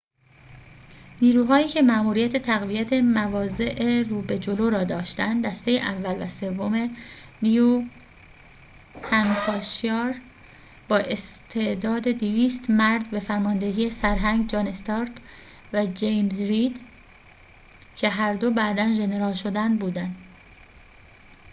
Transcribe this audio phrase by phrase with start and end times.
[1.21, 6.97] نیروهایی که ماموریت تقویت مواضع رو به جلو را داشتند، دسته اول و سوم
[7.41, 10.21] نیوهمپشایر
[10.89, 15.11] با استعداد 200 مرد به فرماندهی سرهنگ جان استارک
[15.73, 16.81] و جیمز رید
[17.95, 20.15] که هر دو بعدا ژنرال شدند بودند